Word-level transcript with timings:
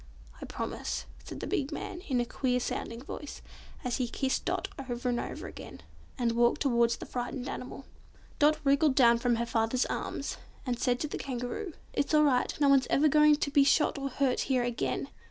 "I 0.41 0.45
promise," 0.47 1.05
said 1.23 1.41
the 1.41 1.45
big 1.45 1.71
man, 1.71 2.01
in 2.07 2.19
a 2.19 2.25
queer 2.25 2.59
sounding 2.59 3.03
voice, 3.03 3.43
as 3.83 3.97
he 3.97 4.07
kissed 4.07 4.45
Dot 4.45 4.67
over 4.89 5.09
and 5.09 5.19
over 5.19 5.45
again, 5.45 5.81
and 6.17 6.31
walked 6.31 6.61
towards 6.63 6.97
the 6.97 7.05
frightened 7.05 7.47
animal. 7.47 7.85
Dot 8.39 8.57
wriggled 8.63 8.95
down 8.95 9.19
from 9.19 9.35
her 9.35 9.45
father's 9.45 9.85
arms, 9.85 10.37
and 10.65 10.79
said 10.79 10.99
to 11.01 11.07
the 11.07 11.19
Kangaroo, 11.19 11.73
"It's 11.93 12.15
all 12.15 12.23
right; 12.23 12.51
no 12.59 12.67
one's 12.67 12.87
ever 12.89 13.07
going 13.07 13.35
to 13.35 13.51
be 13.51 13.63
shot 13.63 13.99
or 13.99 14.09
hurt 14.09 14.39
here 14.49 14.63
again!" 14.63 15.07